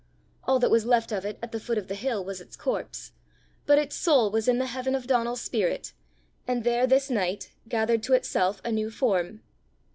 [0.45, 3.11] All that was left of it at the foot of the hill was its corpse,
[3.67, 5.93] but its soul was in the heaven of Donal's spirit,
[6.47, 9.43] and there this night gathered to itself a new form.